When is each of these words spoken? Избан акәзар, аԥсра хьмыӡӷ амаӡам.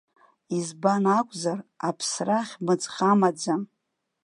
Избан 0.57 1.03
акәзар, 1.17 1.59
аԥсра 1.87 2.39
хьмыӡӷ 2.49 2.97
амаӡам. 3.11 3.61